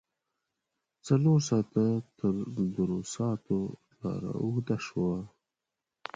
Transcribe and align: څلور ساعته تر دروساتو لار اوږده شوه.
څلور 1.05 1.39
ساعته 1.49 1.85
تر 2.17 2.33
دروساتو 2.75 3.59
لار 4.01 4.23
اوږده 4.41 4.77
شوه. 4.85 5.15